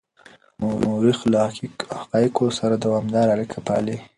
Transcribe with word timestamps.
مورخ 0.61 1.19
له 1.33 1.39
حقایقو 1.99 2.45
سره 2.59 2.75
دوامداره 2.85 3.29
اړیکه 3.35 3.57
پالي. 3.67 3.97